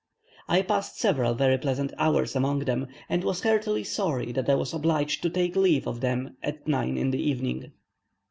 [0.47, 4.73] I passed several very pleasant hours among them, and was heartily sorry that I was
[4.73, 7.71] obliged to take leave of them at 9 in the evening.